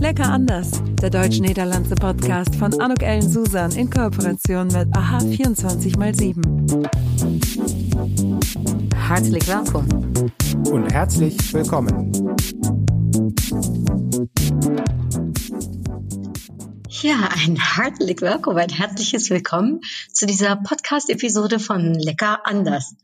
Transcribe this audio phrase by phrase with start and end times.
[0.00, 0.70] Lecker anders,
[1.02, 6.88] der deutsch-niederlandse Podcast von Anuk Ellen Susan in Kooperation mit AHA 24x7.
[8.96, 10.32] Herzlich willkommen.
[10.70, 12.12] Und herzlich willkommen.
[17.02, 19.82] Ja, ein herzlich willkommen, ein herzliches Willkommen
[20.14, 22.94] zu dieser Podcast-Episode von Lecker anders.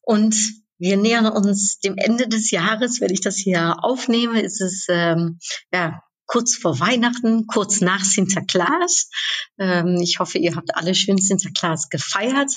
[0.00, 0.34] Und
[0.78, 3.02] wir nähern uns dem Ende des Jahres.
[3.02, 5.38] Wenn ich das hier aufnehme, ist es ähm,
[5.70, 9.10] ja kurz vor Weihnachten, kurz nach Sinterklaas.
[9.58, 12.52] Ähm, ich hoffe, ihr habt alle schön Sinterklaas gefeiert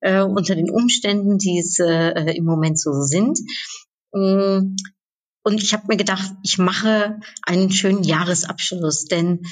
[0.00, 3.38] äh, unter den Umständen, die es äh, im Moment so sind.
[4.12, 4.74] Mm,
[5.42, 9.42] und ich habe mir gedacht, ich mache einen schönen Jahresabschluss, denn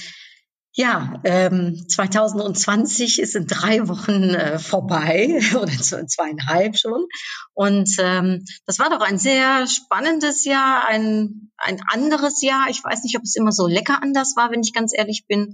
[0.79, 7.09] ja, ähm, 2020 ist in drei Wochen äh, vorbei oder zweieinhalb schon.
[7.53, 12.69] Und ähm, das war doch ein sehr spannendes Jahr, ein, ein anderes Jahr.
[12.71, 15.53] Ich weiß nicht, ob es immer so lecker anders war, wenn ich ganz ehrlich bin.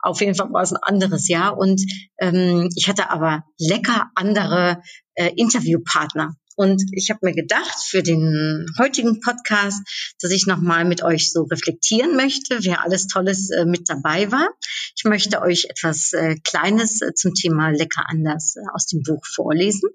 [0.00, 1.56] Auf jeden Fall war es ein anderes Jahr.
[1.56, 1.80] Und
[2.18, 4.82] ähm, ich hatte aber lecker andere
[5.14, 6.34] äh, Interviewpartner.
[6.56, 9.80] Und ich habe mir gedacht, für den heutigen Podcast,
[10.20, 14.48] dass ich nochmal mit euch so reflektieren möchte, wer alles Tolles äh, mit dabei war.
[14.96, 19.24] Ich möchte euch etwas äh, Kleines äh, zum Thema Lecker anders äh, aus dem Buch
[19.26, 19.90] vorlesen.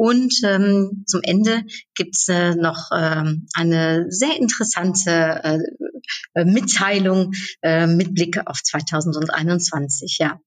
[0.00, 1.62] Und ähm, zum Ende
[1.94, 5.58] gibt's äh, noch ähm, eine sehr interessante äh,
[6.32, 10.16] äh Mitteilung äh, mit Blick auf 2021.
[10.18, 10.40] Ja.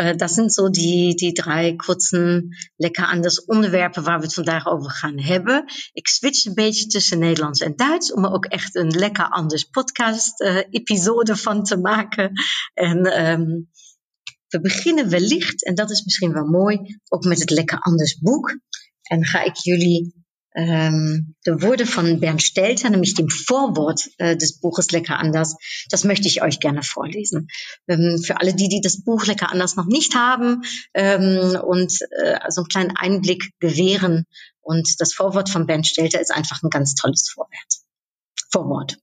[0.00, 4.66] Uh, dat zijn zo die, die drie kurzen, lekker anders onderwerpen waar we het vandaag
[4.66, 5.64] over gaan hebben.
[5.92, 9.64] Ik switch een beetje tussen Nederlands en Duits om er ook echt een lekker anders
[9.64, 12.32] podcast-episode uh, van te maken.
[12.74, 13.68] En um,
[14.48, 18.58] we beginnen wellicht, en dat is misschien wel mooi, ook met het lekker anders boek.
[19.08, 24.90] En ga ik jullie ähm, wurde von Bernd Stelter, nämlich dem Vorwort äh, des Buches
[24.90, 25.56] Lecker anders.
[25.90, 27.48] Das möchte ich euch gerne vorlesen.
[27.86, 30.62] Ähm, für alle die, die das Buch Lecker anders noch nicht haben
[30.94, 31.92] ähm, und
[32.22, 34.24] äh, so einen kleinen Einblick gewähren.
[34.60, 37.52] Und das Vorwort von Bernd Stelter ist einfach ein ganz tolles Vorwort.
[38.50, 38.98] Vorwort.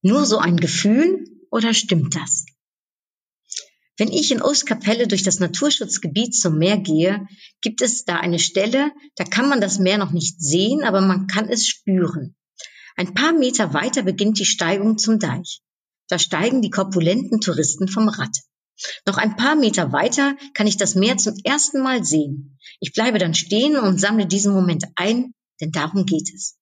[0.00, 2.46] Nur so ein Gefühl oder stimmt das?
[3.96, 7.26] Wenn ich in Ostkapelle durch das Naturschutzgebiet zum Meer gehe,
[7.60, 11.28] gibt es da eine Stelle, da kann man das Meer noch nicht sehen, aber man
[11.28, 12.34] kann es spüren.
[12.96, 15.60] Ein paar Meter weiter beginnt die Steigung zum Deich.
[16.08, 18.36] Da steigen die korpulenten Touristen vom Rad.
[19.06, 22.58] Noch ein paar Meter weiter kann ich das Meer zum ersten Mal sehen.
[22.80, 26.58] Ich bleibe dann stehen und sammle diesen Moment ein, denn darum geht es.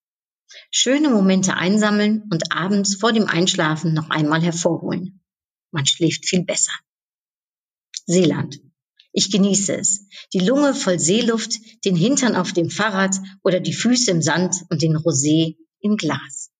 [0.70, 5.22] Schöne Momente einsammeln und abends vor dem Einschlafen noch einmal hervorholen.
[5.70, 6.72] Man schläft viel besser.
[8.06, 8.60] Seeland.
[9.12, 10.06] Ich genieße es.
[10.32, 14.82] Die Lunge voll Seeluft, den Hintern auf dem Fahrrad oder die Füße im Sand und
[14.82, 16.50] den Rosé im Glas.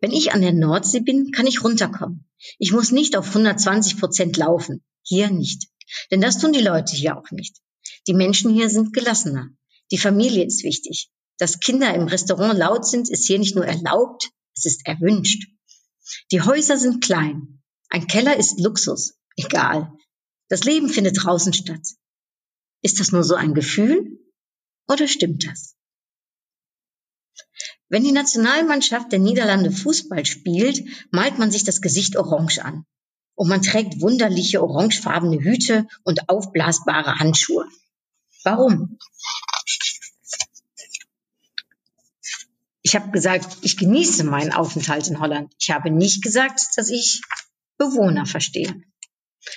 [0.00, 2.28] Wenn ich an der Nordsee bin, kann ich runterkommen.
[2.58, 4.84] Ich muss nicht auf 120 Prozent laufen.
[5.02, 5.68] Hier nicht.
[6.10, 7.56] Denn das tun die Leute hier auch nicht.
[8.06, 9.48] Die Menschen hier sind gelassener.
[9.90, 11.10] Die Familie ist wichtig.
[11.38, 15.48] Dass Kinder im Restaurant laut sind, ist hier nicht nur erlaubt, es ist erwünscht.
[16.32, 17.62] Die Häuser sind klein.
[17.88, 19.18] Ein Keller ist Luxus.
[19.36, 19.92] Egal.
[20.48, 21.86] Das Leben findet draußen statt.
[22.82, 24.18] Ist das nur so ein Gefühl
[24.88, 25.74] oder stimmt das?
[27.88, 32.84] Wenn die Nationalmannschaft der Niederlande Fußball spielt, malt man sich das Gesicht orange an.
[33.34, 37.66] Und man trägt wunderliche orangefarbene Hüte und aufblasbare Handschuhe.
[38.44, 38.98] Warum?
[42.82, 45.52] Ich habe gesagt, ich genieße meinen Aufenthalt in Holland.
[45.58, 47.20] Ich habe nicht gesagt, dass ich
[47.78, 48.80] Bewohner verstehe.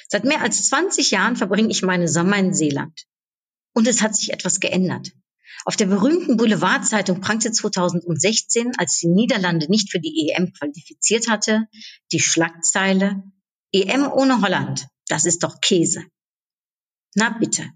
[0.07, 3.05] Seit mehr als 20 Jahren verbringe ich meine Sommer in Seeland.
[3.73, 5.11] Und es hat sich etwas geändert.
[5.65, 11.67] Auf der berühmten Boulevardzeitung prangte 2016, als die Niederlande nicht für die EM qualifiziert hatte,
[12.11, 13.23] die Schlagzeile
[13.71, 16.05] EM ohne Holland, das ist doch Käse.
[17.15, 17.69] Na bitte.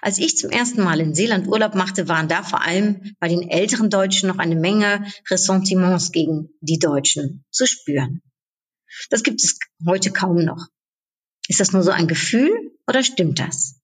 [0.00, 3.50] Als ich zum ersten Mal in Seeland Urlaub machte, waren da vor allem bei den
[3.50, 8.22] älteren Deutschen noch eine Menge Ressentiments gegen die Deutschen zu spüren.
[9.10, 10.68] Das gibt es heute kaum noch.
[11.48, 12.50] Ist das nur so ein Gefühl
[12.86, 13.80] oder stimmt das?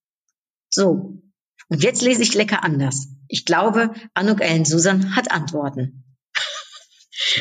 [0.69, 1.21] So,
[1.69, 3.07] und jetzt lese ich lecker anders.
[3.27, 6.02] Ich glaube, Anuk Ellen Susan hat Antworten.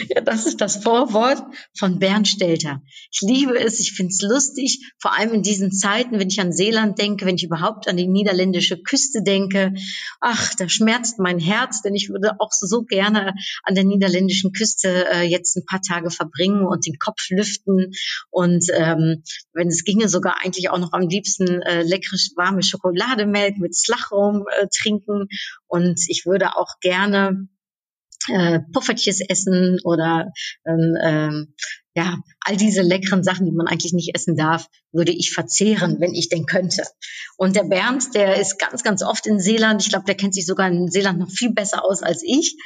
[0.09, 1.43] Ja, das ist das Vorwort
[1.77, 2.83] von Bernd Stelter.
[3.11, 6.53] Ich liebe es, ich finde es lustig, vor allem in diesen Zeiten, wenn ich an
[6.53, 9.73] Seeland denke, wenn ich überhaupt an die niederländische Küste denke.
[10.21, 15.07] Ach, da schmerzt mein Herz, denn ich würde auch so gerne an der niederländischen Küste
[15.11, 17.93] äh, jetzt ein paar Tage verbringen und den Kopf lüften
[18.31, 19.23] und ähm,
[19.53, 24.45] wenn es ginge, sogar eigentlich auch noch am liebsten äh, leckere warme Schokolademelk mit Slachrum
[24.49, 25.29] äh, trinken
[25.67, 27.49] und ich würde auch gerne
[28.29, 30.33] äh, Puffertjes essen oder
[30.67, 31.55] ähm, ähm,
[31.95, 36.15] ja, all diese leckeren Sachen, die man eigentlich nicht essen darf, würde ich verzehren, wenn
[36.15, 36.85] ich denn könnte.
[37.37, 39.83] Und der Bernd, der ist ganz, ganz oft in Seeland.
[39.83, 42.57] Ich glaube, der kennt sich sogar in Seeland noch viel besser aus als ich.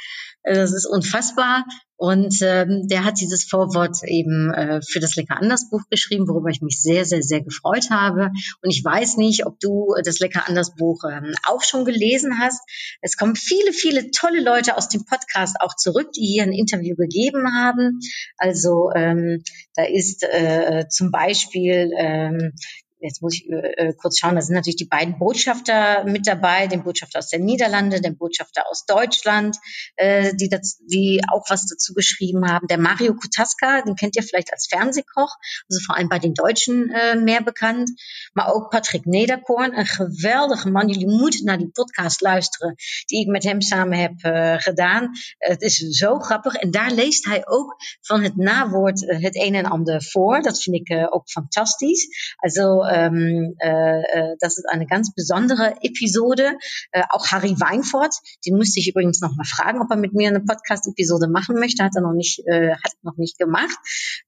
[0.43, 1.65] Äh, das ist unfassbar.
[1.97, 6.49] Und ähm, der hat dieses Vorwort eben äh, für das Lecker anders Buch geschrieben, worüber
[6.49, 8.29] ich mich sehr, sehr, sehr gefreut habe.
[8.61, 12.61] Und ich weiß nicht, ob du das Lecker anders Buch ähm, auch schon gelesen hast.
[13.01, 16.95] Es kommen viele, viele tolle Leute aus dem Podcast auch zurück, die hier ein Interview
[16.95, 17.99] gegeben haben.
[18.37, 19.41] Also ähm,
[19.75, 22.53] da ist äh, zum Beispiel ähm,
[22.99, 26.83] jetzt muss ich äh, kurz schauen, da sind natürlich die beiden Botschafter mit dabei, den
[26.83, 29.57] Botschafter aus der Niederlande, den Botschafter aus Deutschland,
[29.95, 32.67] äh, die, das, die auch was dazu geschrieben haben.
[32.67, 35.35] Der Mario Kutaska, den kennt ihr vielleicht als Fernsehkoch,
[35.69, 37.89] also vor allem bei den Deutschen äh, mehr bekannt.
[38.33, 40.87] Maar ook Patrick Nederkorn, een geweldige man.
[40.87, 45.11] Jullie moeten naar die podcast luisteren die ik met hem samen heb uh, gedaan.
[45.37, 46.55] Het is zo grappig.
[46.55, 50.41] En daar leest hij ook van het nawoord uh, het een en ander voor.
[50.41, 52.35] Dat vind ik uh, ook fantastisch.
[52.37, 56.57] Also ähm, äh, äh, das ist eine ganz besondere Episode.
[56.91, 58.13] Äh, auch Harry Weinfurt,
[58.45, 61.83] den musste ich übrigens noch mal fragen, ob er mit mir eine Podcast-Episode machen möchte.
[61.83, 63.77] Hat er noch nicht, äh, hat noch nicht gemacht.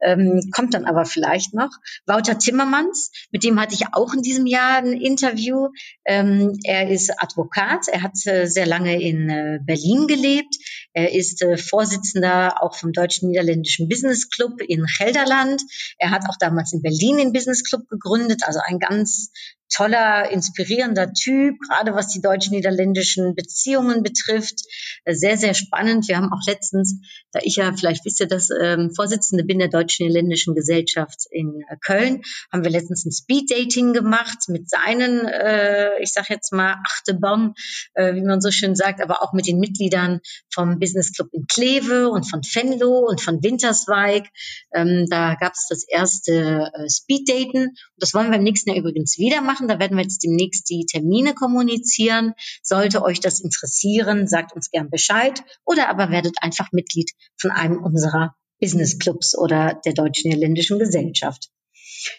[0.01, 1.71] Ähm, kommt dann aber vielleicht noch.
[2.05, 5.69] Wouter Timmermans, mit dem hatte ich auch in diesem Jahr ein Interview.
[6.05, 7.87] Ähm, er ist Advokat.
[7.87, 10.55] Er hat äh, sehr lange in äh, Berlin gelebt.
[10.93, 15.61] Er ist äh, Vorsitzender auch vom Deutschen-Niederländischen Business Club in Gelderland.
[15.97, 19.31] Er hat auch damals in Berlin den Business Club gegründet, also ein ganz
[19.69, 24.61] toller, inspirierender Typ, gerade was die deutsch-niederländischen Beziehungen betrifft.
[25.05, 26.07] Äh, sehr, sehr spannend.
[26.07, 26.99] Wir haben auch letztens,
[27.31, 31.77] da ich ja, vielleicht wisst ihr das, ähm, Vorsitzende bin der deutsch-niederländischen Gesellschaft in äh,
[31.85, 32.21] Köln,
[32.51, 37.53] haben wir letztens ein Speed-Dating gemacht mit seinen, äh, ich sag jetzt mal, Achterbahn,
[37.93, 40.19] äh, wie man so schön sagt, aber auch mit den Mitgliedern
[40.53, 44.27] vom Business Club in Kleve und von Venlo und von Winterswijk.
[44.73, 47.75] Ähm, da gab es das erste äh, Speed-Daten.
[47.97, 49.67] Das wollen wir im nächsten Jahr übrigens wieder machen machen.
[49.67, 52.33] Da werden wir jetzt demnächst die Termine kommunizieren.
[52.61, 57.83] Sollte euch das interessieren, sagt uns gern Bescheid oder aber werdet einfach Mitglied von einem
[57.83, 61.49] unserer Business Clubs oder der Deutschen Niederländischen Gesellschaft.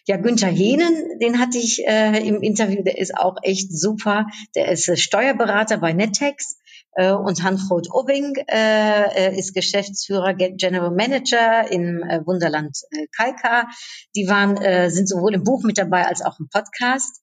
[0.07, 4.27] Ja, Günther Hehnen, den hatte ich äh, im Interview, der ist auch echt super.
[4.55, 6.57] Der ist äh, Steuerberater bei Nettex
[6.93, 13.69] äh, und Hanfrot Obbing äh, ist Geschäftsführer, General Manager im äh, Wunderland äh, Kalka.
[14.17, 17.21] Die waren, äh, sind sowohl im Buch mit dabei als auch im Podcast.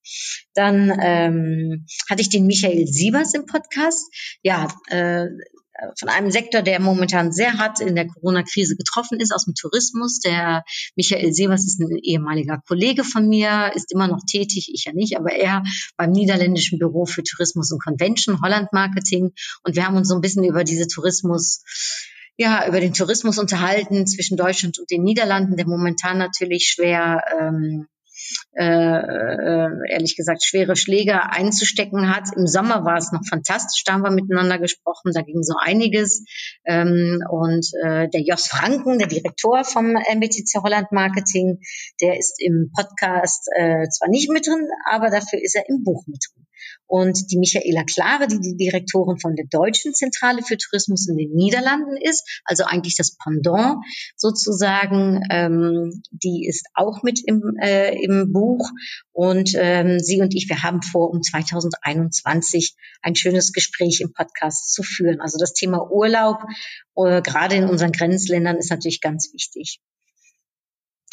[0.54, 4.10] Dann ähm, hatte ich den Michael Siebers im Podcast.
[4.42, 5.28] Ja, äh,
[5.98, 10.20] von einem Sektor, der momentan sehr hart in der Corona-Krise getroffen ist, aus dem Tourismus.
[10.20, 10.64] Der
[10.96, 15.18] Michael Siebers ist ein ehemaliger Kollege von mir, ist immer noch tätig, ich ja nicht,
[15.18, 15.64] aber er
[15.96, 19.34] beim niederländischen Büro für Tourismus und Convention, Holland Marketing.
[19.64, 21.64] Und wir haben uns so ein bisschen über diese Tourismus
[22.40, 27.88] ja, über den Tourismus unterhalten zwischen Deutschland und den Niederlanden, der momentan natürlich schwer ähm,
[28.54, 32.36] äh, äh, ehrlich gesagt schwere Schläge einzustecken hat.
[32.36, 36.26] Im Sommer war es noch fantastisch, da haben wir miteinander gesprochen, da ging so einiges.
[36.66, 41.60] Ähm, und äh, der Jos Franken, der Direktor vom MBTC Holland Marketing,
[42.02, 46.04] der ist im Podcast äh, zwar nicht mit drin, aber dafür ist er im Buch
[46.08, 46.47] mit drin.
[46.86, 51.34] Und die Michaela Klare, die die Direktorin von der Deutschen Zentrale für Tourismus in den
[51.34, 53.84] Niederlanden ist, also eigentlich das Pendant
[54.16, 58.70] sozusagen, ähm, die ist auch mit im, äh, im Buch.
[59.12, 64.74] Und ähm, sie und ich, wir haben vor, um 2021 ein schönes Gespräch im Podcast
[64.74, 65.20] zu führen.
[65.20, 66.38] Also das Thema Urlaub,
[66.96, 69.80] äh, gerade in unseren Grenzländern, ist natürlich ganz wichtig.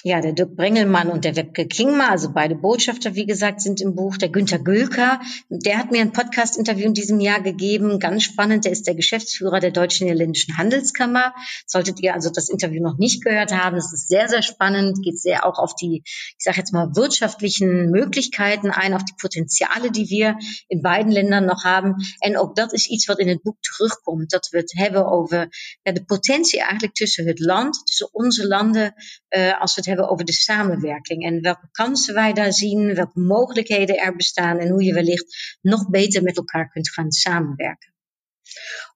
[0.07, 3.95] Ja, der Dirk Brengelmann und der Webke Klingma, also beide Botschafter, wie gesagt, sind im
[3.95, 4.19] Buch.
[4.19, 5.19] Der Günther Gülker,
[5.49, 7.99] der hat mir ein Podcast-Interview in diesem Jahr gegeben.
[7.99, 8.67] Ganz spannend.
[8.67, 11.33] Der ist der Geschäftsführer der Deutschen Niederländischen Handelskammer.
[11.67, 15.03] Solltet ihr also das Interview noch nicht gehört haben, das ist sehr, sehr spannend.
[15.03, 19.91] Geht sehr auch auf die, ich sage jetzt mal, wirtschaftlichen Möglichkeiten ein, auf die Potenziale,
[19.91, 20.37] die wir
[20.69, 21.95] in beiden Ländern nog haben.
[22.21, 24.31] En ook dat is iets wat in het boek terugkomt.
[24.31, 25.49] Dat we het over
[25.83, 28.95] ja, de potentie eigenlijk tussen het land, tussen onze landen,
[29.31, 34.17] uh, als we over de samenwerking en welke kansen wij daar zien, welke mogelijkheden er
[34.17, 37.93] bestaan en hoe je wellicht nog beter met elkaar kunt gaan samenwerken.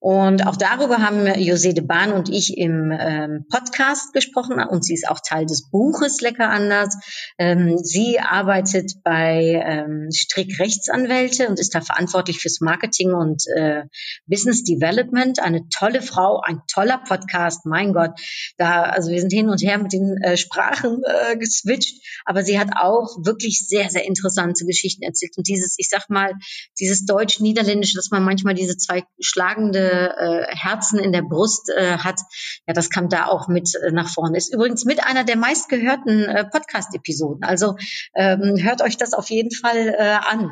[0.00, 4.94] Und auch darüber haben José de Bahn und ich im ähm, Podcast gesprochen und sie
[4.94, 6.96] ist auch Teil des Buches Lecker anders.
[7.36, 13.82] Ähm, sie arbeitet bei ähm, Strick Rechtsanwälte und ist da verantwortlich fürs Marketing und äh,
[14.26, 15.40] Business Development.
[15.42, 18.12] Eine tolle Frau, ein toller Podcast, mein Gott.
[18.56, 22.60] Da, also wir sind hin und her mit den äh, Sprachen äh, geswitcht, aber sie
[22.60, 25.32] hat auch wirklich sehr, sehr interessante Geschichten erzählt.
[25.36, 26.34] Und dieses, ich sag mal,
[26.78, 32.20] dieses Deutsch-Niederländische, dass man manchmal diese zwei schlagende äh, Herzen in der Brust äh, hat,
[32.66, 34.36] ja, das kam da auch mit äh, nach vorne.
[34.36, 37.44] Ist übrigens mit einer der meistgehörten äh, Podcast-Episoden.
[37.44, 37.76] Also
[38.14, 40.50] ähm, hört euch das auf jeden Fall äh, an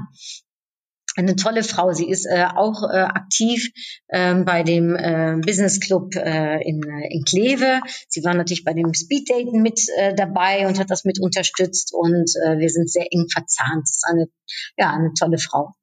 [1.17, 1.93] eine tolle Frau.
[1.93, 3.71] Sie ist äh, auch äh, aktiv
[4.11, 7.81] ähm, bei dem äh, Business Club äh, in, äh, in Kleve.
[8.09, 11.93] Sie war natürlich bei dem Speed Daten mit äh, dabei und hat das mit unterstützt
[11.95, 13.83] und äh, wir sind sehr eng verzahnt.
[13.85, 14.27] Das ist eine,
[14.77, 15.75] ja, eine tolle Frau.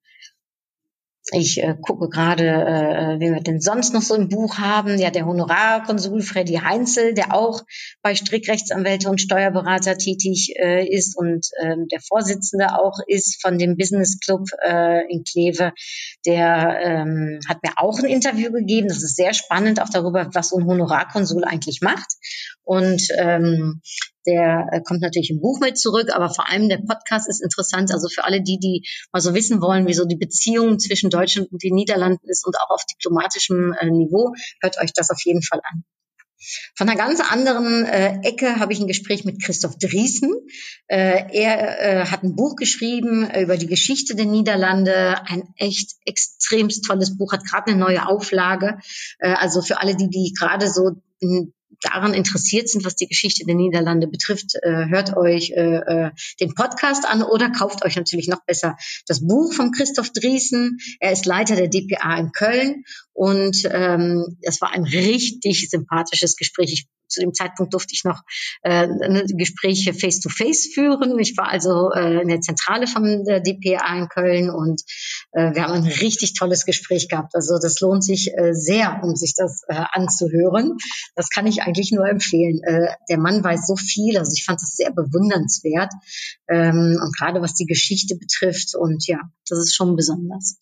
[1.35, 4.99] Ich äh, gucke gerade, äh, wen wir denn sonst noch so im Buch haben.
[4.99, 7.63] Ja, der Honorarkonsul Freddy Heinzel, der auch
[8.03, 13.77] bei Strickrechtsanwälte und Steuerberater tätig äh, ist und äh, der Vorsitzende auch ist von dem
[13.77, 15.73] Business Club äh, in Kleve.
[16.25, 18.87] Der ähm, hat mir auch ein Interview gegeben.
[18.89, 22.13] Das ist sehr spannend, auch darüber, was so ein Honorarkonsul eigentlich macht.
[22.63, 23.81] Und ähm,
[24.25, 27.91] der äh, kommt natürlich im Buch mit zurück, aber vor allem der Podcast ist interessant.
[27.91, 31.51] Also für alle die, die mal so wissen wollen, wie so die Beziehung zwischen Deutschland
[31.51, 35.41] und den Niederlanden ist und auch auf diplomatischem äh, Niveau, hört euch das auf jeden
[35.41, 35.83] Fall an.
[36.75, 40.31] Von einer ganz anderen äh, Ecke habe ich ein Gespräch mit Christoph Driesen.
[40.87, 45.15] Äh, er äh, hat ein Buch geschrieben über die Geschichte der Niederlande.
[45.25, 48.79] Ein echt extremst tolles Buch, hat gerade eine neue Auflage.
[49.19, 51.53] Äh, also für alle, die, die gerade so in
[51.83, 56.55] daran interessiert sind, was die Geschichte der Niederlande betrifft, äh, hört euch äh, äh, den
[56.55, 60.77] Podcast an oder kauft euch natürlich noch besser das Buch von Christoph Driesen.
[60.99, 66.71] Er ist Leiter der DPA in Köln und ähm, es war ein richtig sympathisches Gespräch.
[66.73, 68.21] Ich zu dem Zeitpunkt durfte ich noch
[68.61, 68.87] äh,
[69.35, 71.19] Gespräche face-to-face -face führen.
[71.19, 74.81] Ich war also äh, in der Zentrale von der DPA in Köln und
[75.31, 77.35] äh, wir haben ein richtig tolles Gespräch gehabt.
[77.35, 80.77] Also das lohnt sich äh, sehr, um sich das äh, anzuhören.
[81.15, 82.61] Das kann ich eigentlich nur empfehlen.
[82.63, 85.91] Äh, der Mann weiß so viel, also ich fand das sehr bewundernswert
[86.49, 90.57] ähm, und gerade was die Geschichte betrifft und ja, das ist schon besonders.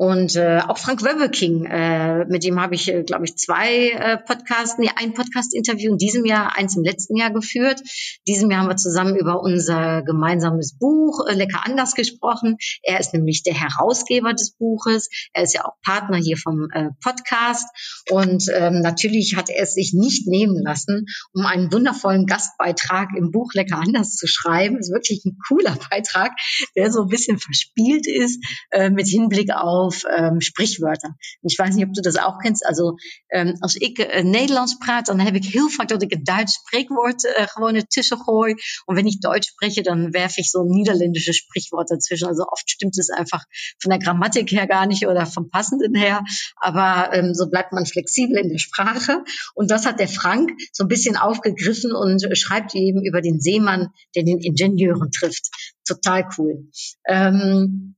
[0.00, 4.16] Und äh, auch Frank Wöbeking, äh, mit dem habe ich, äh, glaube ich, zwei äh,
[4.16, 7.82] Podcasts, nee, ein Podcast-Interview in diesem Jahr, eins im letzten Jahr geführt.
[8.26, 12.56] Diesem Jahr haben wir zusammen über unser gemeinsames Buch äh, Lecker anders gesprochen.
[12.82, 15.10] Er ist nämlich der Herausgeber des Buches.
[15.34, 17.66] Er ist ja auch Partner hier vom äh, Podcast.
[18.10, 21.04] Und ähm, natürlich hat er es sich nicht nehmen lassen,
[21.34, 24.78] um einen wundervollen Gastbeitrag im Buch Lecker anders zu schreiben.
[24.78, 26.32] Ist wirklich ein cooler Beitrag,
[26.74, 31.16] der so ein bisschen verspielt ist äh, mit Hinblick auf auf ähm, Sprichwörter.
[31.42, 32.64] Ich weiß niet of du das auch kennst.
[32.66, 32.96] Also
[33.30, 36.54] ähm, als ik uh, Nederlands praat, dan heb ik heel vaak dat ik een Duits
[36.54, 38.54] Sprichwort uh, gewoon ertussen gooi.
[38.86, 42.28] Und wenn ich Deutsch spreche, dann werfe ich so niederländische Sprichworte dazwischen.
[42.28, 43.44] Also oft stimmt es einfach
[43.78, 46.22] von der Grammatik her gar nicht oder vom Passenden her.
[46.56, 49.24] Aber ähm, so bleibt man flexibel in der Sprache.
[49.54, 53.88] Und das hat der Frank so ein bisschen aufgegriffen und schreibt eben über den Seemann,
[54.14, 55.48] der den Ingenieuren trifft.
[55.86, 56.68] Total cool.
[57.06, 57.96] Ähm,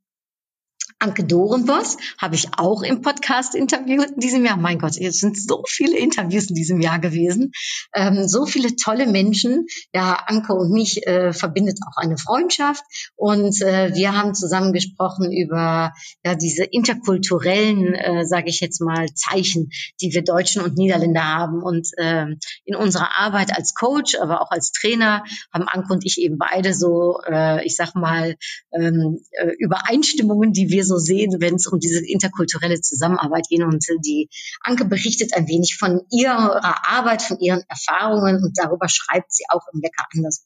[1.02, 4.56] Anke Dorenbos habe ich auch im Podcast interviewt in diesem Jahr.
[4.56, 7.50] Mein Gott, es sind so viele Interviews in diesem Jahr gewesen.
[7.92, 9.66] Ähm, so viele tolle Menschen.
[9.92, 12.84] Ja, Anke und mich äh, verbindet auch eine Freundschaft.
[13.16, 15.92] Und äh, wir haben zusammen gesprochen über
[16.24, 21.64] ja, diese interkulturellen, äh, sage ich jetzt mal, Zeichen, die wir Deutschen und Niederländer haben.
[21.64, 22.26] Und äh,
[22.64, 26.72] in unserer Arbeit als Coach, aber auch als Trainer haben Anke und ich eben beide
[26.74, 28.36] so, äh, ich sag mal,
[28.72, 33.62] ähm, äh, Übereinstimmungen, die wir so so sehen, wenn es um diese interkulturelle Zusammenarbeit geht.
[33.62, 34.28] Und die
[34.60, 39.66] Anke berichtet ein wenig von ihrer Arbeit, von ihren Erfahrungen und darüber schreibt sie auch
[39.72, 40.44] im Lecker anders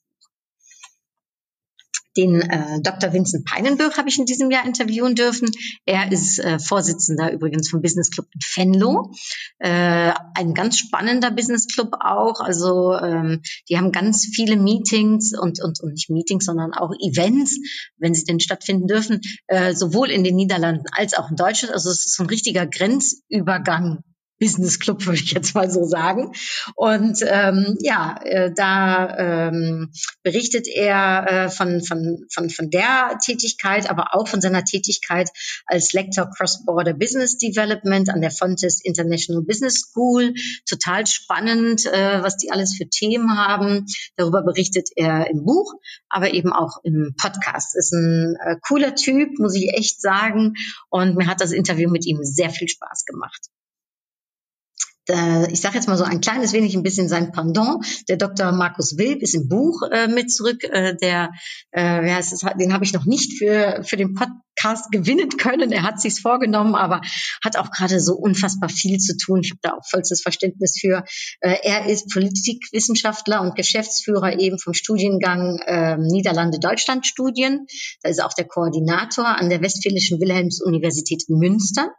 [2.17, 3.13] den äh, Dr.
[3.13, 5.49] Vincent Peinenböck habe ich in diesem Jahr interviewen dürfen.
[5.85, 9.11] Er ist äh, Vorsitzender übrigens vom Business Club in Venlo.
[9.59, 12.41] Äh, ein ganz spannender Business Club auch.
[12.41, 17.59] Also ähm, die haben ganz viele Meetings und, und, und nicht Meetings, sondern auch Events,
[17.97, 21.73] wenn sie denn stattfinden dürfen, äh, sowohl in den Niederlanden als auch in Deutschland.
[21.73, 24.03] Also es ist so ein richtiger Grenzübergang
[24.39, 26.31] Business Club, würde ich jetzt mal so sagen.
[26.75, 29.91] Und ähm, ja, äh, da ähm,
[30.23, 35.29] berichtet er äh, von, von, von, von der Tätigkeit, aber auch von seiner Tätigkeit
[35.65, 40.33] als Lector Cross-Border Business Development an der Fontes International Business School.
[40.69, 43.85] Total spannend, äh, was die alles für Themen haben.
[44.15, 45.73] Darüber berichtet er im Buch,
[46.09, 47.75] aber eben auch im Podcast.
[47.75, 50.53] Ist ein äh, cooler Typ, muss ich echt sagen.
[50.89, 53.47] Und mir hat das Interview mit ihm sehr viel Spaß gemacht
[55.09, 57.85] ich sage jetzt mal so ein kleines wenig ein bisschen sein Pendant.
[58.09, 58.51] Der Dr.
[58.51, 60.63] Markus Wilb ist im Buch äh, mit zurück.
[60.63, 61.31] Äh, der,
[61.71, 65.71] äh, heißt es, den habe ich noch nicht für, für den Podcast gewinnen können.
[65.71, 67.01] Er hat sich's vorgenommen, aber
[67.43, 69.41] hat auch gerade so unfassbar viel zu tun.
[69.43, 71.03] Ich habe da auch vollstes Verständnis für.
[71.41, 77.65] Äh, er ist Politikwissenschaftler und Geschäftsführer eben vom Studiengang äh, Niederlande-Deutschland-Studien.
[78.01, 81.91] Da ist er auch der Koordinator an der Westfälischen Wilhelms-Universität Münster.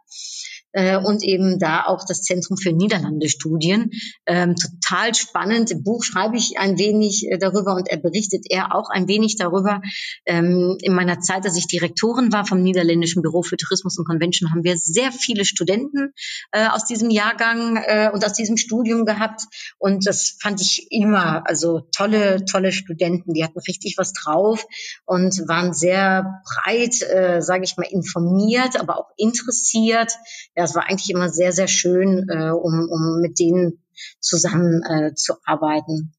[0.71, 3.91] Äh, und eben da auch das Zentrum für Niederlande-Studien.
[4.25, 5.71] Ähm, total spannend.
[5.71, 9.37] Im Buch schreibe ich ein wenig äh, darüber und er berichtet er auch ein wenig
[9.37, 9.81] darüber.
[10.25, 14.51] Ähm, in meiner Zeit, dass ich Direktorin war vom Niederländischen Büro für Tourismus und Convention,
[14.51, 16.13] haben wir sehr viele Studenten
[16.51, 19.43] äh, aus diesem Jahrgang äh, und aus diesem Studium gehabt.
[19.77, 23.33] Und das fand ich immer, also tolle, tolle Studenten.
[23.33, 24.65] Die hatten richtig was drauf
[25.05, 30.13] und waren sehr breit, äh, sage ich mal, informiert, aber auch interessiert.
[30.59, 33.81] Ja, es war eigentlich immer sehr, sehr schön, äh, um, um mit denen
[34.19, 36.11] zusammen äh, zu arbeiten.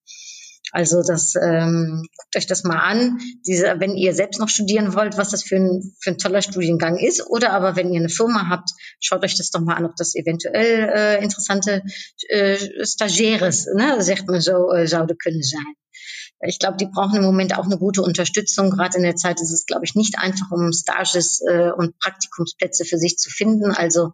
[0.73, 5.19] Also das ähm, guckt euch das mal an, diese, wenn ihr selbst noch studieren wollt,
[5.19, 8.49] was das für ein, für ein toller Studiengang ist, oder aber wenn ihr eine Firma
[8.49, 11.83] habt, schaut euch das doch mal an, ob das eventuell äh, interessante
[12.31, 15.75] äh, Stagiaires, ne, sagt man so, äh, zouden können sein.
[16.43, 18.71] Ich glaube, die brauchen im Moment auch eine gute Unterstützung.
[18.71, 22.85] Gerade in der Zeit ist es, glaube ich, nicht einfach, um Stages äh, und Praktikumsplätze
[22.85, 23.73] für sich zu finden.
[23.73, 24.13] Also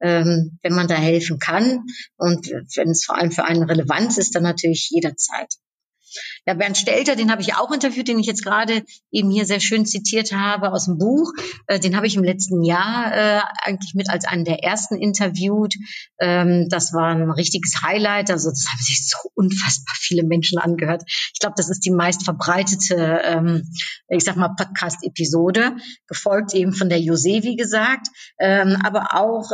[0.00, 1.84] ähm, wenn man da helfen kann
[2.16, 5.48] und wenn es vor allem für einen relevant ist, dann natürlich jederzeit.
[6.46, 9.60] Ja, Bernd Stelter, den habe ich auch interviewt, den ich jetzt gerade eben hier sehr
[9.60, 11.32] schön zitiert habe aus dem Buch.
[11.66, 15.74] Äh, den habe ich im letzten Jahr äh, eigentlich mit als einen der ersten interviewt.
[16.20, 18.30] Ähm, das war ein richtiges Highlight.
[18.30, 21.02] Also das haben sich so unfassbar viele Menschen angehört.
[21.06, 23.70] Ich glaube, das ist die meist verbreitete, ähm,
[24.08, 28.08] ich sag mal, Podcast-Episode, gefolgt eben von der Jose, wie gesagt,
[28.38, 29.50] ähm, aber auch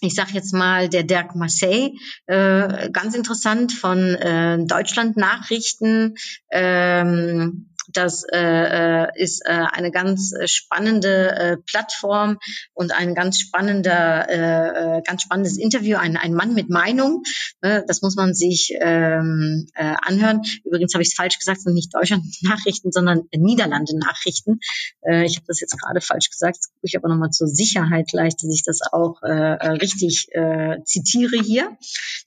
[0.00, 1.92] ich sage jetzt mal der Dirk Marseille,
[2.26, 6.14] äh, ganz interessant von äh, Deutschland Nachrichten.
[6.50, 12.38] Ähm, das äh, äh, ist äh, eine ganz spannende äh, Plattform
[12.72, 15.96] und ein ganz spannender, äh, äh, ganz spannendes Interview.
[15.96, 17.22] Ein, ein Mann mit Meinung.
[17.60, 20.42] Äh, das muss man sich ähm, äh, anhören.
[20.64, 24.60] Übrigens habe ich es falsch gesagt, sind nicht Deutschland-Nachrichten, sondern Niederlande-Nachrichten.
[25.02, 26.56] Äh, ich habe das jetzt gerade falsch gesagt.
[26.56, 30.28] Jetzt gucke ich aber nochmal zur Sicherheit gleich, dass ich das auch äh, äh richtig
[30.32, 31.76] äh, zitiere hier.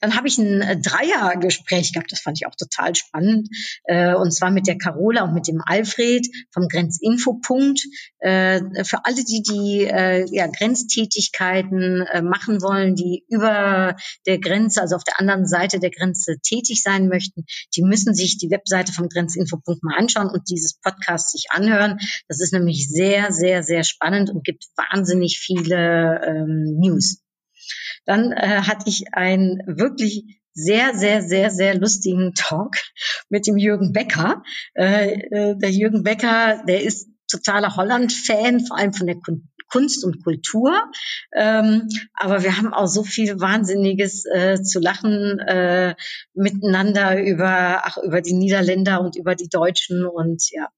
[0.02, 2.12] Dann habe ich ein Dreiergespräch gehabt.
[2.12, 3.48] Das fand ich auch total spannend.
[3.84, 7.80] Äh, und zwar mit der Carola und mit dem Alfred vom Grenzinfopunkt.
[8.18, 13.96] Äh, für alle, die die äh, ja, Grenztätigkeiten äh, machen wollen, die über
[14.26, 17.44] der Grenze, also auf der anderen Seite der Grenze tätig sein möchten,
[17.76, 21.98] die müssen sich die Webseite vom Grenzinfopunkt mal anschauen und dieses Podcast sich anhören.
[22.28, 27.22] Das ist nämlich sehr, sehr, sehr spannend und gibt wahnsinnig viele ähm, News.
[28.04, 32.76] Dann äh, hatte ich ein wirklich sehr, sehr, sehr, sehr lustigen Talk
[33.28, 34.42] mit dem Jürgen Becker.
[34.74, 39.16] Äh, äh, der Jürgen Becker, der ist totaler Holland-Fan, vor allem von der
[39.70, 40.78] Kunst und Kultur.
[41.34, 45.40] Ähm, aber wir haben auch so viel Wahnsinniges äh, zu lachen
[46.34, 50.68] miteinander über, ach, über die Niederländer und über die Deutschen und ja.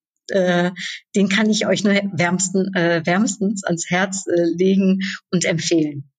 [1.15, 6.14] Den kann ich euch nur wärmsten, wärmstens ans Herz legen und empfehlen.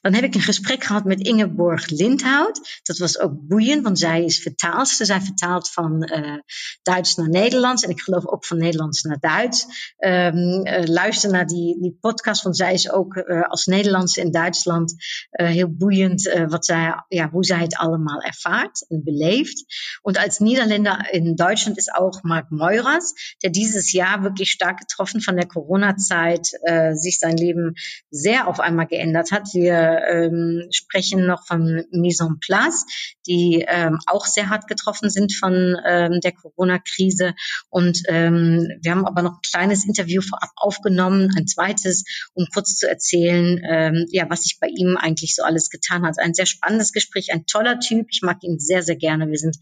[0.00, 2.80] Dan heb ik een gesprek gehad met Ingeborg Lindhout.
[2.82, 5.06] Dat was ook boeiend, want zij is vertaalster.
[5.06, 6.38] Zij vertaalt van uh,
[6.82, 7.82] Duits naar Nederlands.
[7.82, 9.66] En ik geloof ook van Nederlands naar Duits.
[9.98, 14.30] Um, uh, luister naar die, die podcast, want zij is ook uh, als Nederlandse in
[14.30, 14.94] Duitsland
[15.30, 19.64] heel boeiend wat zij, ja, hoe zij het allemaal ervaart en beleeft.
[20.02, 25.20] Und als Niederländer in Deutschland ist auch Mark Meuras, der dieses Jahr wirklich stark getroffen
[25.20, 26.46] von der Corona-Zeit
[26.92, 27.74] sich sein Leben
[28.10, 29.30] sehr auf einmal geändert.
[29.52, 32.84] Wir wir ähm, sprechen noch von Mise en Place,
[33.26, 37.34] die ähm, auch sehr hart getroffen sind von ähm, der Corona-Krise.
[37.68, 42.04] Und ähm, wir haben aber noch ein kleines Interview vorab aufgenommen, ein zweites,
[42.34, 46.18] um kurz zu erzählen, ähm, ja, was sich bei ihm eigentlich so alles getan hat.
[46.18, 48.08] Ein sehr spannendes Gespräch, ein toller Typ.
[48.10, 49.28] Ich mag ihn sehr, sehr gerne.
[49.28, 49.56] Wir sind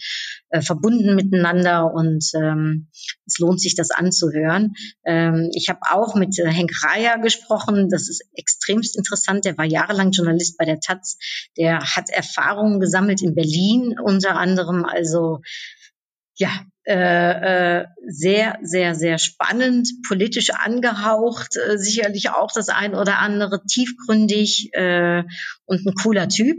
[0.51, 2.89] äh, verbunden miteinander und ähm,
[3.27, 4.73] es lohnt sich, das anzuhören.
[5.05, 7.89] Ähm, ich habe auch mit äh, Henk Reier gesprochen.
[7.91, 9.45] Das ist extremst interessant.
[9.45, 11.19] Der war jahrelang jahrelang Journalist bei der Taz.
[11.57, 14.85] Der hat Erfahrungen gesammelt in Berlin unter anderem.
[14.85, 15.41] Also
[16.37, 16.51] ja,
[16.89, 23.63] äh, äh, sehr, sehr, sehr spannend, politisch angehaucht, äh, sicherlich auch das ein oder andere
[23.67, 25.23] tiefgründig äh,
[25.67, 26.57] und ein cooler Typ.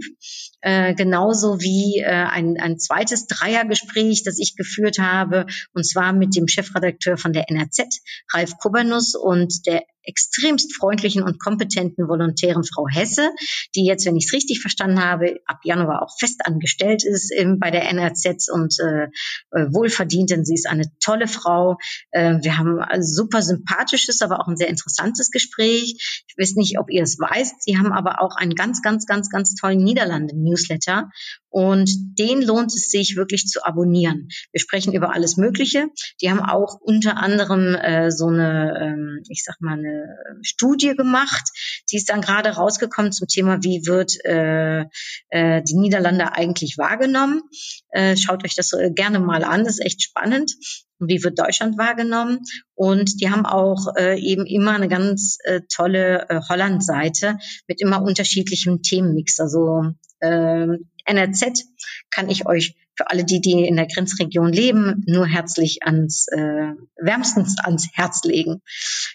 [0.61, 6.35] Äh, genauso wie äh, ein, ein zweites Dreiergespräch, das ich geführt habe, und zwar mit
[6.35, 12.87] dem Chefredakteur von der NRZ, Ralf Kubernus, und der extremst freundlichen und kompetenten Volontärin Frau
[12.87, 13.29] Hesse,
[13.75, 17.59] die jetzt, wenn ich es richtig verstanden habe, ab Januar auch fest angestellt ist ähm,
[17.59, 19.03] bei der NRZ und äh,
[19.51, 19.71] äh,
[20.19, 21.77] wohlverdient, denn sie ist eine tolle Frau.
[22.11, 26.23] Äh, wir haben ein super sympathisches, aber auch ein sehr interessantes Gespräch.
[26.27, 27.63] Ich weiß nicht, ob ihr es weißt.
[27.63, 31.09] Sie haben aber auch einen ganz, ganz, ganz, ganz tollen Niederlande-Newsletter
[31.49, 34.29] und den lohnt es sich wirklich zu abonnieren.
[34.51, 35.87] Wir sprechen über alles Mögliche.
[36.21, 41.49] Die haben auch unter anderem äh, so eine, ähm, ich sag mal, eine Studie gemacht.
[41.91, 44.85] Die ist dann gerade rausgekommen zum Thema, wie wird äh,
[45.29, 47.41] äh, die Niederlande eigentlich wahrgenommen.
[47.89, 50.53] Äh, schaut euch das äh, gerne mal an, das ist echt spannend
[50.99, 52.39] und wie wird Deutschland wahrgenommen.
[52.75, 58.01] Und die haben auch äh, eben immer eine ganz äh, tolle äh, Holland-Seite mit immer
[58.01, 59.39] unterschiedlichem Themenmix.
[59.39, 60.67] Also äh,
[61.09, 61.65] NRZ
[62.11, 66.73] kann ich euch für alle die, die in der Grenzregion leben, nur herzlich ans äh,
[66.97, 68.61] wärmstens ans Herz legen.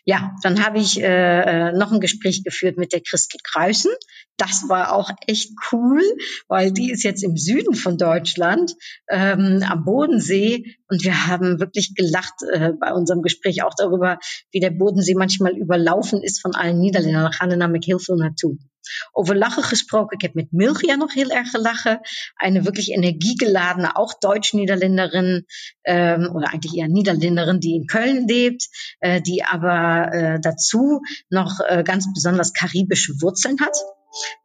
[0.07, 1.09] Ja, dann habe ich äh,
[1.69, 3.91] äh, noch ein Gespräch geführt mit der Christel Kreußen.
[4.39, 6.03] Das war auch echt cool,
[6.49, 8.75] weil die ist jetzt im Süden von Deutschland,
[9.11, 10.77] ähm, am Bodensee.
[10.89, 14.19] Und wir haben wirklich gelacht äh, bei unserem Gespräch auch darüber,
[14.51, 17.31] wie der Bodensee manchmal überlaufen ist von allen Niederländern.
[17.39, 18.57] Er heel veel naartoe.
[19.13, 22.01] Over lachen gesproken, ik heb met Milgia nog heel erg gelachen.
[22.35, 25.47] Eine wirklich energiegeladene, auch Deutsch-Niederländerin
[25.85, 28.69] ähm, oder eigentlich eher Niederländerin, die in Köln lebt,
[29.01, 33.77] äh, die aber äh, dazu noch äh, ganz besonders karibische Wurzeln hat.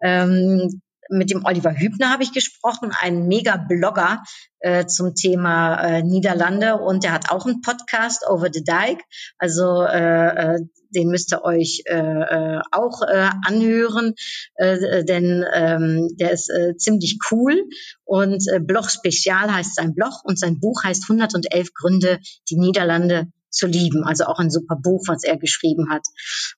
[0.01, 4.23] Ähm, mit dem Oliver Hübner habe ich gesprochen, ein Mega-Blogger
[4.59, 9.03] äh, zum Thema äh, Niederlande und der hat auch einen Podcast Over the Dike.
[9.37, 14.13] Also äh, äh, den müsst ihr euch äh, äh, auch äh, anhören,
[14.55, 17.63] äh, denn ähm, der ist äh, ziemlich cool
[18.03, 23.27] und äh, Bloch Spezial heißt sein Blog und sein Buch heißt 111 Gründe, die Niederlande
[23.49, 24.03] zu lieben.
[24.03, 26.05] Also auch ein super Buch, was er geschrieben hat.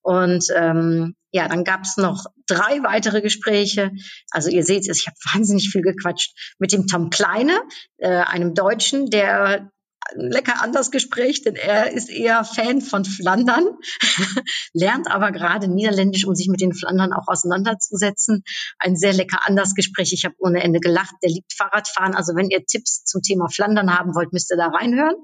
[0.02, 3.92] Und ähm, ja, dann gab es noch drei weitere Gespräche.
[4.32, 7.60] Also ihr seht es, ich habe wahnsinnig viel gequatscht mit dem Tom Kleine,
[7.98, 9.72] äh, einem Deutschen, der
[10.16, 13.66] lecker anders Gespräch, denn er ist eher Fan von Flandern,
[14.74, 18.44] lernt aber gerade Niederländisch, um sich mit den Flandern auch auseinanderzusetzen.
[18.80, 20.12] Ein sehr lecker anders Gespräch.
[20.14, 21.16] Ich habe ohne Ende gelacht.
[21.24, 22.16] Der liebt Fahrradfahren.
[22.16, 25.16] Also wenn ihr Tipps zum Thema Flandern haben wollt, müsst ihr da reinhören.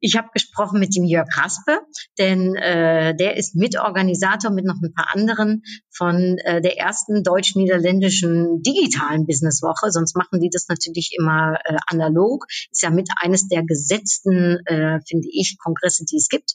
[0.00, 1.80] Ich habe gesprochen mit dem Jörg Raspe,
[2.18, 8.62] denn äh, der ist Mitorganisator mit noch ein paar anderen von äh, der ersten deutsch-niederländischen
[8.62, 9.90] digitalen Businesswoche.
[9.90, 12.46] Sonst machen die das natürlich immer äh, analog.
[12.70, 16.54] Ist ja mit eines der Gesetze wichtigsten, äh, finde ich, Kongresse, die es gibt.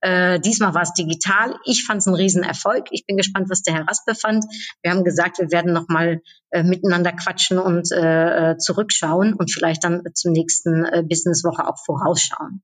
[0.00, 1.56] Äh, diesmal war es digital.
[1.64, 2.86] Ich fand es ein Riesenerfolg.
[2.90, 4.44] Ich bin gespannt, was der Herr Raspe fand.
[4.82, 6.20] Wir haben gesagt, wir werden nochmal
[6.50, 11.78] äh, miteinander quatschen und äh, äh, zurückschauen und vielleicht dann zum nächsten äh, Businesswoche auch
[11.84, 12.62] vorausschauen.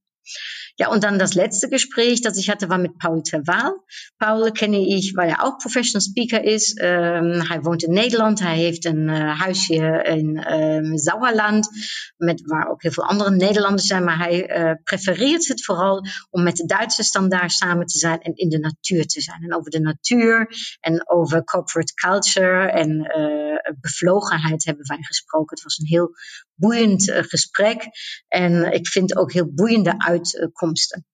[0.76, 3.72] Ja, und dann das letzte Gespräch, das ich hatte, war mit Paul Terwaal.
[4.18, 6.78] Paul kenne ich, weil er auch Professional Speaker ist.
[6.80, 8.40] Ähm, hij woont in Nederland.
[8.40, 11.68] Hij heeft een uh, huis hier in um, Sauerland,
[12.16, 14.04] met, waar ook heel veel andere Nederlanders zijn.
[14.04, 18.20] Maar hij uh, prefereert het vooral om met de Duitsers dan daar samen te zijn
[18.20, 19.42] en in de natuur te zijn.
[19.42, 20.46] En over de natuur
[20.80, 23.49] en over corporate culture en uh,
[23.80, 25.54] bevlogenheid hebben wij gesproken.
[25.54, 26.10] Het was een heel
[26.54, 27.88] boeiend uh, gesprek.
[28.28, 31.06] En ik vind ook heel boeiende uitkomsten.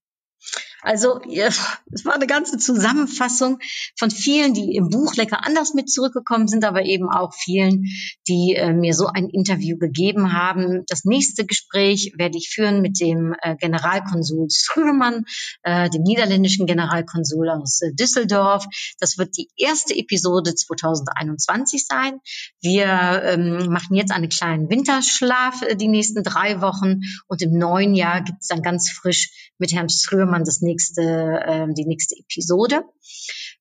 [0.87, 3.59] Also es war eine ganze Zusammenfassung
[3.99, 7.87] von vielen, die im Buch lecker anders mit zurückgekommen sind, aber eben auch vielen,
[8.29, 10.85] die äh, mir so ein Interview gegeben haben.
[10.87, 15.25] Das nächste Gespräch werde ich führen mit dem äh, Generalkonsul Schrömann,
[15.65, 18.65] äh, dem niederländischen Generalkonsul aus äh, Düsseldorf.
[19.01, 22.21] Das wird die erste Episode 2021 sein.
[22.61, 27.97] Wir ähm, machen jetzt einen kleinen Winterschlaf äh, die nächsten drei Wochen und im neuen
[27.97, 32.17] Jahr gibt es dann ganz frisch mit Herrn Schrömann das nächste nächste, äh, die nächste
[32.17, 32.83] Episode.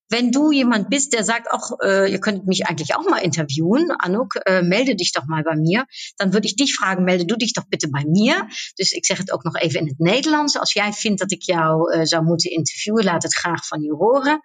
[0.07, 3.89] Wenn du jemand bist, der sagt, auch äh, ihr könnt mich eigentlich auch mal interviewen,
[3.89, 5.87] Anouk, äh, melde dich doch mal bij mir.
[6.17, 8.47] Dan würde ich dich vragen, melde du dich doch bitte bij mir.
[8.77, 10.59] Dus ik zeg het ook nog even in het Nederlands.
[10.59, 13.93] Als jij vindt dat ik jou uh, zou moeten interviewen, laat het graag van je
[13.93, 14.41] horen.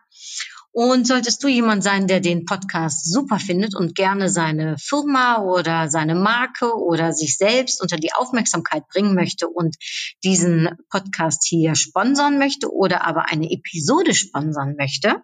[0.75, 5.91] Und solltest du jemand sein, der den Podcast super findet und gerne seine Firma oder
[5.91, 9.77] seine Marke oder sich selbst unter die Aufmerksamkeit bringen möchte und
[10.25, 15.17] diesen Podcast hier sponsern möchte oder aber eine Episode sponsern möchte,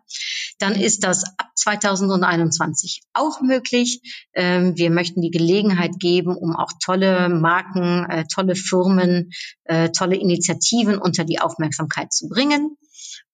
[0.59, 4.03] dann ist das ab 2021 auch möglich.
[4.35, 9.31] Ähm, wir möchten die Gelegenheit geben, um auch tolle Marken, äh, tolle Firmen,
[9.65, 12.77] äh, tolle Initiativen unter die Aufmerksamkeit zu bringen.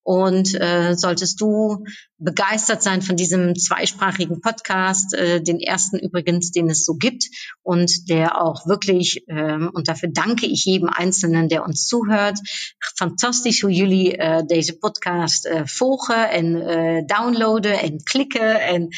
[0.05, 1.83] Und äh, solltest du
[2.19, 7.25] begeistert sein von diesem zweisprachigen Podcast, äh, den ersten übrigens, den es so gibt
[7.63, 12.37] und der auch wirklich, ähm, und dafür danke ich jedem Einzelnen, der uns zuhört,
[12.97, 18.89] fantastisch hoe jullie uh, deze podcast uh, volgen en uh, downloaden en klikken en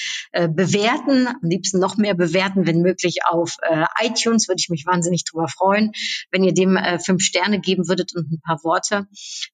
[0.55, 1.27] bewerten.
[1.27, 3.55] Am liebsten noch mehr bewerten, wenn möglich auf
[4.03, 5.91] iTunes, würde ich mich wahnsinnig drüber freuen,
[6.31, 9.07] wenn ihr dem fünf Sterne geben würdet und ein paar Worte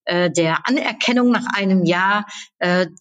[0.07, 2.25] der Anerkennung nach einem Jahr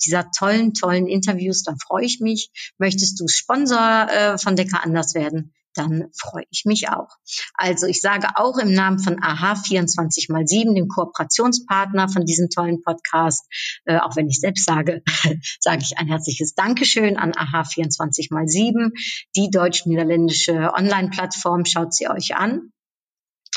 [0.04, 2.50] dieser tollen, tollen Interviews, dann freue ich mich.
[2.78, 5.52] Möchtest du Sponsor von Decker anders werden?
[5.74, 7.08] dann freue ich mich auch.
[7.54, 12.48] Also ich sage auch im Namen von AHA 24 mal 7, dem Kooperationspartner von diesem
[12.50, 13.46] tollen Podcast,
[13.84, 15.02] äh, auch wenn ich selbst sage,
[15.60, 18.92] sage ich ein herzliches Dankeschön an AHA 24 mal 7,
[19.36, 22.72] die deutsch-niederländische Online-Plattform, schaut sie euch an.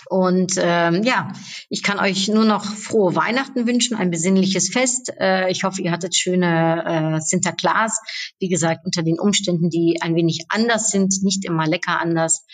[0.09, 1.31] Und ähm, ja,
[1.69, 5.11] ich kann euch nur noch frohe Weihnachten wünschen, ein besinnliches Fest.
[5.19, 7.99] Äh, ich hoffe, ihr hattet schöne äh, Sinterklaas.
[8.39, 12.45] Wie gesagt, unter den Umständen, die ein wenig anders sind, nicht immer lecker anders.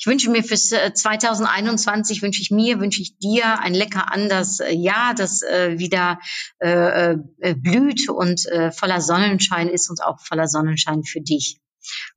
[0.00, 4.60] Ich wünsche mir fürs 2021 äh, wünsche ich mir, wünsche ich dir ein lecker anders
[4.60, 6.20] äh, Jahr, das äh, wieder
[6.60, 11.58] äh, äh, blüht und äh, voller Sonnenschein ist und auch voller Sonnenschein für dich.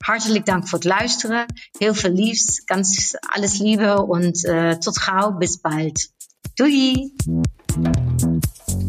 [0.04, 1.46] Hartelijk dank voor het luisteren.
[1.78, 6.10] Heel veel liefs, ganz alles Liebe und äh, tot gauw, bis bald.
[6.54, 7.12] Doei!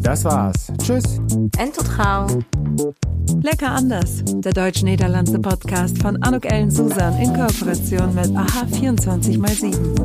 [0.02, 0.70] Das war's.
[0.76, 1.18] Tschüss.
[1.58, 2.42] En tot gauw.
[3.40, 4.22] Lecker anders.
[4.24, 10.04] Der deutsch-niederlandse Podcast von Anuk Ellen Susan in Kooperation mit AHA 24x7.